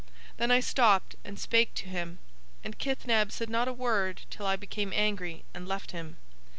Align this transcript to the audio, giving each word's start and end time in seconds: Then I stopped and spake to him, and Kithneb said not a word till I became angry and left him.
Then 0.37 0.49
I 0.49 0.61
stopped 0.61 1.15
and 1.23 1.37
spake 1.37 1.75
to 1.75 1.85
him, 1.87 2.17
and 2.63 2.79
Kithneb 2.79 3.31
said 3.31 3.51
not 3.51 3.67
a 3.67 3.71
word 3.71 4.23
till 4.31 4.47
I 4.47 4.55
became 4.55 4.91
angry 4.95 5.43
and 5.53 5.67
left 5.67 5.91
him. 5.91 6.17